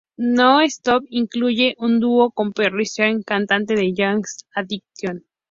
[0.37, 5.27] Non-Stop incluye un dúo con Perry Farrell, cantante de Jane's Addiction.